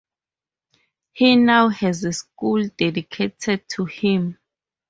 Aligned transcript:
He 1.13 1.35
now 1.35 1.69
has 1.69 2.03
a 2.05 2.11
school 2.11 2.67
dedicated 2.75 3.69
to 3.69 3.85
him. 3.85 4.39